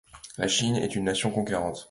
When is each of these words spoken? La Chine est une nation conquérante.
La 0.39 0.47
Chine 0.47 0.77
est 0.77 0.95
une 0.95 1.03
nation 1.03 1.29
conquérante. 1.29 1.77